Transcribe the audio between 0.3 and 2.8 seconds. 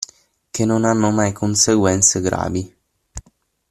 Che non hanno mai conseguenze gravi.